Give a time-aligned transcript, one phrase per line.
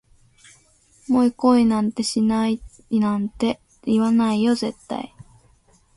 [1.07, 2.59] もう恋なんてしない
[2.89, 5.13] なんて、言わないよ絶対